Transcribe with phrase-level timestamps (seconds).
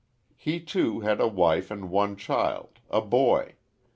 [0.35, 3.53] He, too, had a wife, and one child a boy.